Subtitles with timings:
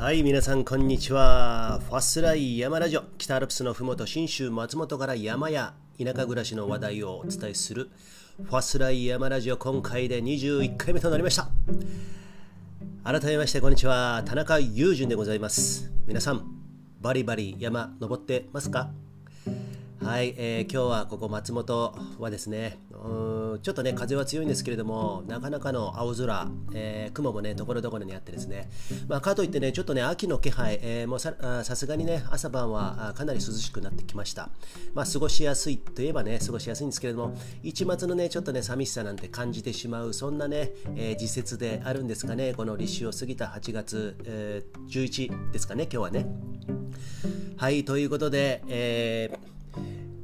[0.00, 1.80] はい、皆さん、こんにちは。
[1.88, 7.90] ファスライ山ラジオ、北アルプスのふもと、信州松本から山や田舎暮らしの話題をお伝えする、
[8.44, 11.48] ファスライ山ラジオ、今回で21回目となりました。
[13.02, 14.22] 改めまして、こんにちは。
[14.24, 15.90] 田中裕順でございます。
[16.06, 16.44] 皆さん、
[17.00, 18.90] バリバリ山登ってますか？
[20.00, 22.78] はい、えー今日はここ松本はですね、
[23.62, 28.70] ちょっとね風は強いんですけれども、なかなかの青空、えー雲もねところどころにあってですね、
[29.08, 31.34] まあ、かといってね、ちょっとね秋の気配、えーもうさ
[31.76, 34.50] すがにね朝晩はあかなり涼しくなってきました。
[34.94, 46.26] まあ、過ごしやすいといえばね、過ごしやすいんですけれども、一末のねちょっとね寂しさなんて感じてしまう、そんなね、えー時節であるんですかね、この立秋を過ぎた8月、えー11ですかね、今日はね。
[47.56, 49.48] はい、ということで、えー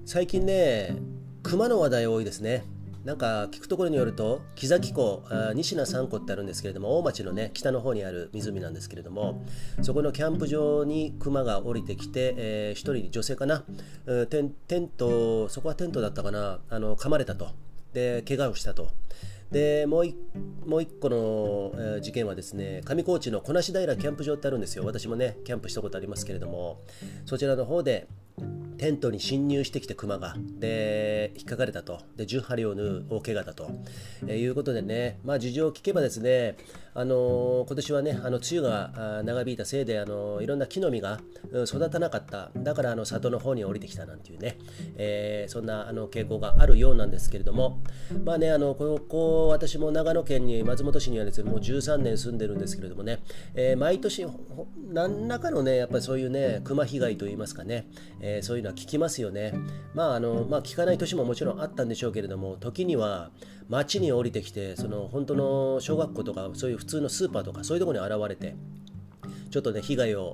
[0.07, 0.97] 最近ね、
[1.43, 2.65] 熊の話題多いですね。
[3.05, 9.45] なんか聞くところによると、木崎湖、あ西名山湖ってあるんですけれども、大町のね、北の方にある湖なんですけれども、
[9.83, 13.65] そこのキャンプ場に熊が降りてきて、えー一人女性かな、
[14.07, 17.49] うんテント、そこはテントだったかな、あの噛まれたと。
[17.93, 18.89] で、怪我をしたと。
[19.51, 20.17] でもう一
[20.67, 26.81] もう一個の、えー事件はですね上高地の小梨平キャンプ場ってあるんですよ私もねキャンプしたことありますけれども
[27.25, 28.09] そちらの方で
[28.77, 32.01] テントに侵入してきてクマがで引っかかれたと。
[32.17, 33.71] で10針を縫う大怪我だと、
[34.27, 35.21] えーいうことでね。
[35.25, 36.57] まあ事情を聞けばですね
[36.93, 41.21] あのー今年はねあの梅雨が長引いたせいであのーいろんな木の実が
[41.65, 42.51] 育たなかった。
[42.57, 44.59] だからあの里の方に降りてきたなんていうね、
[44.97, 47.81] えそんなあの傾向があるようなんですけれども。
[48.25, 53.23] まあねあのここ私も長野県に松本市にはですねもう13年住んでるんですけれどもね、
[53.55, 54.27] え毎年
[54.93, 57.87] 何らかのねやっぱりそういうね熊被害といいますかね、
[58.27, 59.53] えーそういうのは聞きますよね。
[59.95, 63.31] まああのまあ聞かない年ももちろんあったんでしょうけれども時には
[63.69, 68.57] 街に降りてきてその本当の小学校とかそういう普通のスーパーとかそういうとこに現れて
[69.55, 70.33] ちょっとね、被害を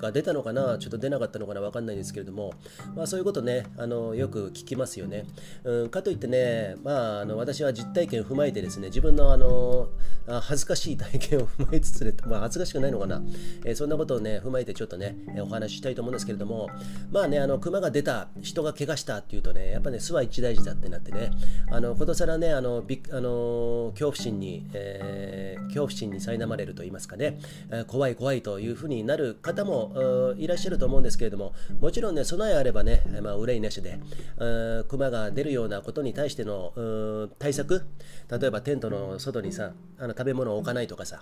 [0.00, 2.52] が出たのかな、ちょっと出なかったのかな、分かんないんですけれども、
[2.96, 5.24] まあ、そういうことね、あのよく聞きますよね。
[5.62, 9.88] うん、かといってね、まあ、あの私は実体験を踏まえてですね、自分のあの
[10.26, 13.22] あ恥ずかしい体験を踏まえつつで、まあ、恥ずかしくないのかな、
[13.64, 16.68] えーそんなことをね、踏まえてちょっとね、お話ししたいと思うんですけれども、
[17.12, 21.30] まあね、あの熊が出た、人が怪我したっていうとね、やっぱね、巣は一大事だってなってね、
[21.70, 27.38] あのことさらね、あのびあの恐怖心に、えー恐怖心に苛まれると言いますかね、
[27.70, 33.98] えー怖い怖いとというふうになる方もいらっしゃると思うんですけれども、もちろんね、備えあればね、まあ、憂いなしで、
[34.38, 37.84] うー熊が出るようなことに対しての対策、
[38.30, 41.20] 例えばテントの外にさ、あの食べ物を置かないとかさ、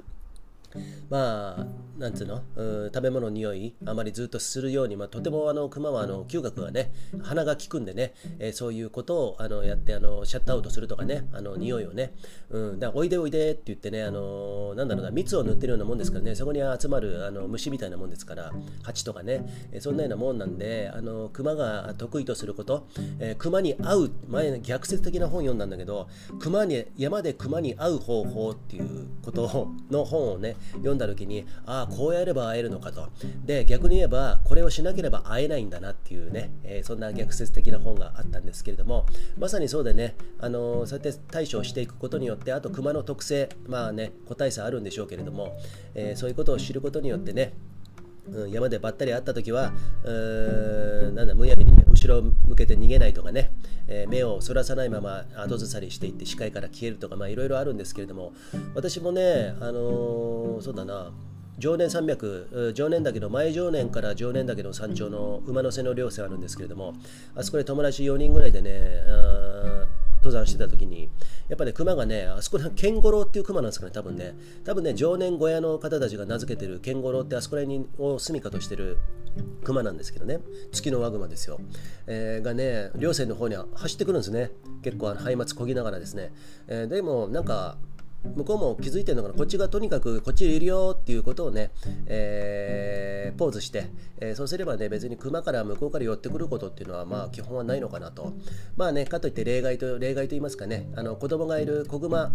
[1.11, 1.67] まあ、
[1.99, 6.93] なんつうの、う食べ物の匂い、あまりずっとするように、まあ、とてもあの熊はあの嗅覚がね、
[7.23, 12.13] 鼻が効くんでね、えーそういうことをあのやってあのシャットアウトするとかね、あの匂いをね、
[12.51, 18.53] うん、だおいでおいでって言ってね、あのなんだろうな、蜜を塗ってるようなもんですからね、そこに集まるあの虫みたいなもんですから、
[18.83, 22.87] 蜂とかね、えーそんなようなもんなんで、あの熊が得意とすること、
[23.19, 26.09] えー熊に会う、前、逆説的な本読んだんだけど、
[26.41, 33.09] 熊に山で熊に会う方法っていうことの本をね、読んだ時に、ああ、こうやれば会えるのかと。
[33.45, 39.07] で、逆に言えば、これをしなければ会えないんだなっていうね、えーそんな逆説的な本があったんですけれども、
[39.39, 45.57] まさにそうでね、あのーそうやって対処していくことによって、あと熊の特性、まあね、個体差あるんでしょうけれども、
[45.95, 47.53] えーそういうことを知ることによってね、
[48.31, 51.73] うん山でばったり会った時はうーんなんだむやみに
[52.05, 53.51] 後ろ向けて逃げないとかね、
[53.89, 58.35] えー目をそらさないまま後ずさりしていって視界から消えるとかいろいろあるんですけれども
[58.75, 61.11] 私もねあのーそうだな
[61.57, 66.95] 常年山脈、常年岳の前常年から常年岳の山頂の馬の背の稜線あるんですけれども、
[67.37, 68.71] あそこで友達4人ぐらいでね、
[70.25, 71.11] 登山してた時に、
[71.49, 78.97] やっぱね、熊がね、あそこでケンゴロウっていう熊なんですかね、多分ね、多分ね、常年小屋の方たちが名付けてるケンゴロウってあそこら辺にを住みかとしてる
[79.65, 80.41] 熊なんですけどね、
[80.73, 81.61] 月のワグマですよ。
[82.07, 84.51] えーがね、稜線の方には走ってくるんですね。
[84.83, 86.33] 結構あのハイマツこぎながらですね。
[86.69, 87.77] えーでも、なんか、
[88.37, 91.71] 向こうも気づいてるのかな、こっちがとにかくこっちにいるよっていうことをね、
[92.07, 93.87] えーポーズして、
[94.21, 98.33] えーそうすればね、別に熊から向こうから寄ってくることっていうのは、まあ基本はないのかなと。
[98.77, 102.33] まあね、かといって例外と、例外と言いますかね、あの子供がいる子熊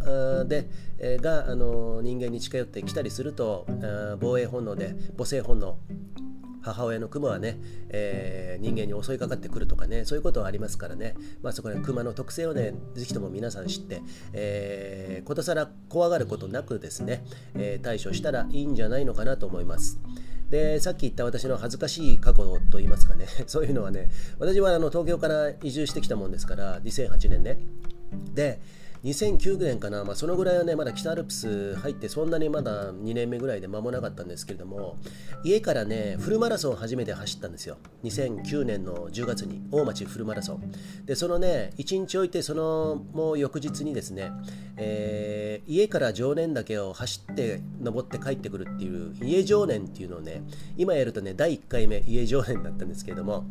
[0.47, 3.65] で、えーがあの人間に近寄ってきたりすると、
[4.19, 5.77] 防衛本能で、母性本能、
[6.61, 7.57] 母親のクマはね、
[7.89, 14.01] えー人間に襲いかかってくるとかね、そういうことはありますからね、まあ、そこでクマの特性をね、ぜひとも皆さん知って、
[14.33, 17.23] えーことさら怖がることなくですね、
[17.55, 19.99] えー対処したらいいんじゃないのかなと思います。
[20.49, 24.09] でさっき言った私の恥ずかしい過去と言いますかね そういうのはね
[24.39, 27.59] 私はあの東京から移住してきたもんですから2008年ね
[28.33, 28.59] で
[29.03, 34.97] 2009年かな、まあ、そのぐらいはね、まだ北アルプス入って、そんなにまだ2年目ぐらいで間もなかったんですけれども、
[35.43, 37.77] 家からね、フルマラソンを初めて走ったんですよ。
[38.03, 40.71] 2009年の10月に、大町フルマラソン。
[41.05, 44.31] で、そのね、1日置いて、そのもう翌日にですね、
[44.75, 50.43] えー、家から常年岳を走って登って帰ってくるっていう、家常年っていうのをね、
[50.77, 53.45] 今やるとね、第1回目、家常年だったんですけれども、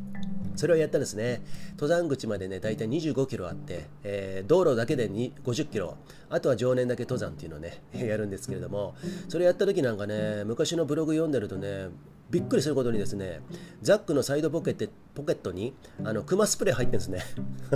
[0.58, 1.40] それをやったんですね。
[1.78, 5.96] 登山口までね、大体25キロあって、えー、道路だけで50キロ、
[6.28, 8.96] あとは常年だけ登山っていうのをね、 やるんですけれども、
[9.28, 11.90] それやった時なんかね、昔のブログ読んでるとね、
[12.28, 13.40] びっくりすることにですね、
[13.82, 15.74] ザックのサイドポケットポケットに
[16.04, 17.22] あのクマスプレー入ってるんですね。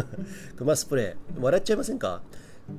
[0.57, 1.41] クマスプレー。
[1.41, 2.21] 笑っちゃいませんか？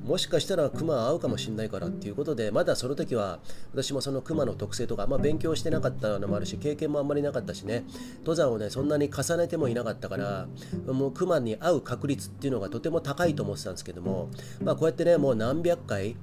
[0.04, 3.38] もしかしたらクマ合うかもしれないからっていうことでまだその時は
[3.72, 7.84] 私もそのクマの特性とか、まあ、勉強してなかったのもあるし経験もあんまりなかったしね。
[8.18, 10.46] 登山をねそんなに重ねてもいなかったから
[10.86, 14.30] もうクマに合う確率っていうのがとても高いと思ってたんですけども、
[14.62, 16.16] まあ、こうやってねもう何百回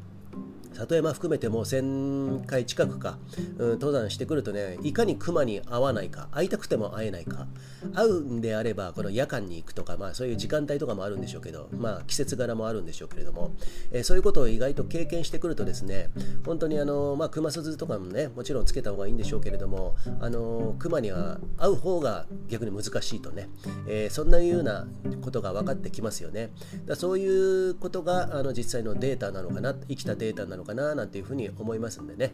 [0.74, 3.18] 里山含めても1000回近くか、
[3.58, 7.48] うん、登山してくるとねいかに熊に会わないか会いたくても会えないか
[7.94, 13.52] 会うんであればこの夜間に行くとか、まあ、そういう時間帯とかもあるんでしょうけど、まあ、季節柄もあるんでしょうけれども、
[13.92, 16.10] えー、そういうことを意外と経験してくるとですね
[16.46, 23.50] 本当にあの、まあ、熊鈴とかもねもちろんつけた方がいいんでしょうけれどもあの熊には会う方が逆に難しいとね、
[23.88, 24.88] えー、そんなような
[25.22, 26.52] ことが分かってきますよね。
[26.86, 32.34] だそういうことがあの実際のデータなのかな生きたデータなののかななんていうふうに思いますんでね。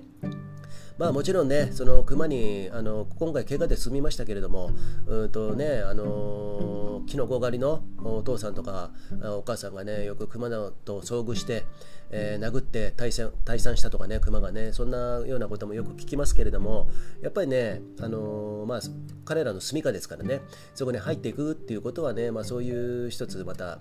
[0.98, 4.72] まあもちろんね、その熊にあの今回怪我で済みましたけれども、
[5.06, 8.92] うんとね、あのキノコ狩りのお父さんとか
[9.22, 11.66] お母さんがね、よく熊と遭遇して、
[12.10, 16.90] えー、殴って退散退散したとかね、熊がね、そんなようなこともよく聞きますけれども、
[17.22, 18.80] やっぱりね、あのまあ、
[19.24, 20.42] 彼らの住処ですからね、
[20.74, 23.80] そこに入っていくっていうことはね、まあ、そういう一つまた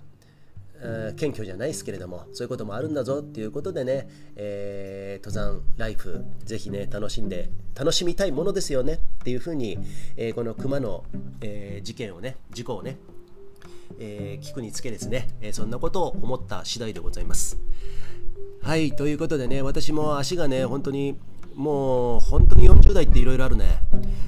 [1.15, 9.77] 謙虚じゃないですけれどもそういうこともあるんだぞっていうことでね、えー、登山ライフぜひね楽しんで楽しみたいものですよねっていうふうに、
[10.15, 11.03] えー、この熊の、
[11.41, 12.97] えー、事件をね事故をね、
[13.99, 17.57] え聞くにつけですね、えそんなことを思った次第でございます。
[18.61, 21.17] はいということでね私も足がね本当に
[21.57, 23.81] もう本当に40代っていろいろあるね。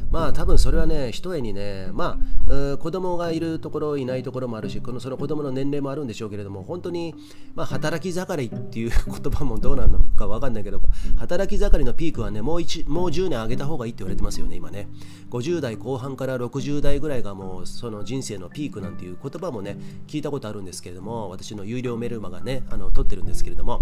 [0.09, 7.13] まあ多分それはね、ひとえにね、まあ、子供がいるところ、いないところもあるし、このその子供の年齢もあるんでしょうけれども、本当に、
[7.53, 10.81] まあ、働き盛りっていう言葉もどうなのか分かんないけど、
[11.17, 14.87] 働き盛りのピークはね、もう1もう10年上げた方がいいって言われてますよね、今ね。
[15.29, 19.77] 50代後半から60代ぐらいがもうその人生のピークなんていう言葉もね、
[20.07, 23.81] 聞いたことあるんですけれども、私の有料メルマがね、あの撮ってるんですけれども、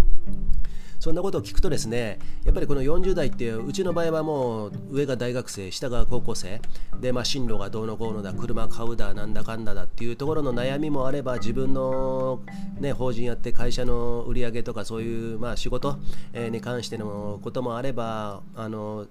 [1.08, 6.60] そんなことを聞くとですねやっぱりこの40代ってうちの場合はもう上が大学生下が高校生
[7.00, 12.42] で、まあ、進路がどうのこうのだ車買うだなんだかんだだっていうところの悩みもあれば自分の、
[12.82, 15.98] ね、法人やって会社の売り上げとかそういう、まあ、仕事
[16.34, 19.08] に関してのこともあればあの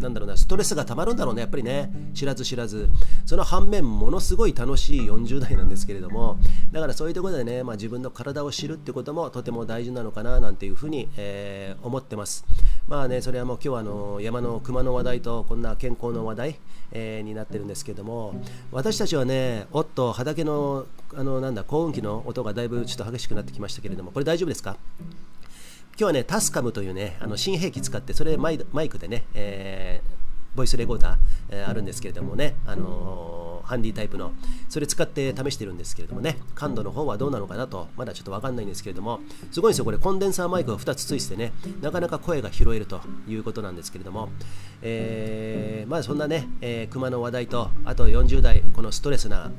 [0.00, 1.90] なんだろうなストレスがたまるんだろうねやっぱりね。
[2.14, 2.88] 知らず知らず。
[3.24, 6.38] その反面ものすごい楽しい40代なんですけれども。
[6.72, 12.44] だからそういうところでね、まあ、自分の体を知るってこともとても大事なのかななんていうふうに、えー、思ってます。
[12.88, 16.60] まあねそれはもう今日はあの山の熊の話題とこんな健康の話題、
[16.92, 18.34] えー、になってるんですけども。
[18.72, 24.76] 私たちはねおっと畑のあのなんだ幸運期の音がだいぶちょっと激しくなってきましたけれどもこれ大丈夫ですか？
[25.98, 31.16] 今日はね、タスカムというね、あの新兵器使って、それマイマイクでね、えー、ボイスレコーダー、
[31.48, 34.32] えー、あるんですけれどもね、あのーハンディタイプの
[34.68, 39.20] それ使って試してるんですけれどもね感度の方はどうなのかなとまだちょっと分かんないんですけれども
[39.50, 39.98] すごいんですよこれ。
[39.98, 44.28] コンデンサーマイクが2つついてねなかなか声が拾えるということなんですけれども、
[44.82, 49.50] えー、まあそんなね、えー、熊の話題とあと40代このストレスな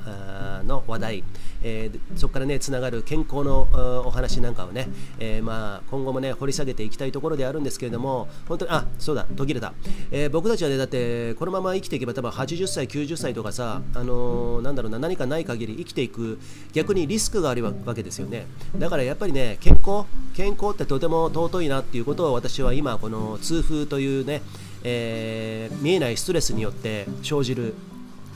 [0.66, 1.24] の話題、
[1.62, 3.68] えー、そこからねつながる健康の
[4.06, 4.88] お話なんかをね、
[5.18, 9.74] えー、まあ今後もね掘り下げていきたいところであるんですけれども本当にあそうだ途切れた、
[10.10, 16.38] えー、僕たちはねだってこのまま生きていけば多分80歳90歳とかさあのー、なんだろうな何かない限り生きていく
[16.72, 18.46] 逆にリスクがあるわけですよね。
[18.76, 24.42] だからやっぱりね健康健康ってとても尊いなっていうことを私は今この痛風というね、
[24.84, 27.74] えー、見えないストレスによって生じる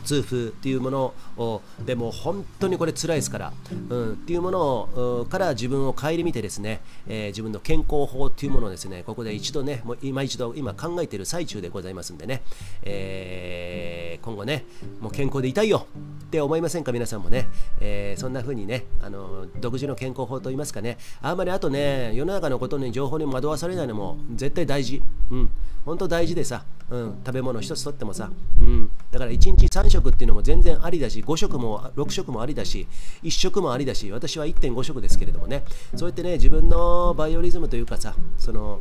[0.05, 3.53] 痛風っていうものをでも本当にこれ辛いですから、
[3.91, 12.43] うん、っていうものをから自分を顧みてですね、えー、自分の健康法っていうものをですねここで一度ねもう今一度今考えている最中でございますんでね、
[12.83, 14.65] えー、今後ね
[15.01, 15.87] もう健康でいたいよ
[16.27, 16.93] って思いませんか？
[16.93, 17.49] 皆さんもね、
[17.81, 20.99] えー、そんな風にねあの独自の健康法といいますかね。
[21.21, 25.03] あんまりあとね世の中のことに情報に惑わされないのも絶対大事。
[25.31, 25.51] うん
[25.85, 32.87] 本当大事でさ、うん、食べ物1つとってもさ、うん、だから1日3食っていうのも全然ありだし5食も6食もありだし
[33.23, 35.65] 1食もありだし私は1.5食ですけれどもね。
[35.97, 38.81] そうやってね自分のバイオリズムというかさその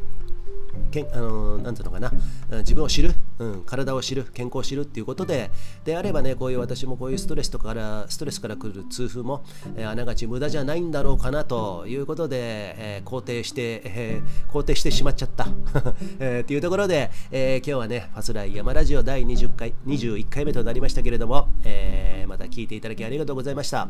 [0.92, 2.12] けんあのなんていうのかな。
[2.60, 4.26] 自分を知る、うん、体を知る。
[4.34, 5.50] 健康を知るっていうことで。
[5.86, 9.44] であればねこういう私もこういうストレスとかからストレスから来る痛風も、
[9.76, 12.38] えー、あながち無駄じゃないんだろうかなということで、
[12.78, 15.48] えー、肯定して、えー、肯定してしまっちゃった、
[16.20, 23.88] えー、っていうところで、えー、今日はねファスライ山ラジオ第20回21回目となりましたけれども、えー、また聞いていただきありがとうございました。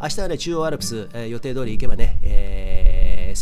[0.00, 2.81] 明日はね中央アルプス、えー、予定通り行けばね、えー、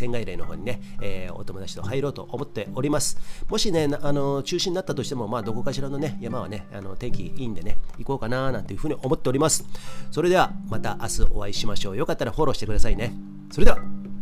[0.01, 9.65] 仙外霊の方にね、えー、お友達と入ろうと思っておりますもしね、あの中止になったとしても、まあ、どこかしらのね、山はね、あの天気いいんでね、行こうかななんていうふうに思っております。
[10.11, 11.97] それでは、また明日お会いしましょう。
[11.97, 13.13] よかったらフォローしてくださいね。
[13.51, 14.20] それでは。